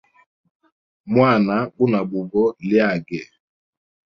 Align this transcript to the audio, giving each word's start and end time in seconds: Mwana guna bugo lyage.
Mwana 1.13 1.55
guna 1.77 1.99
bugo 2.09 2.43
lyage. 2.67 3.21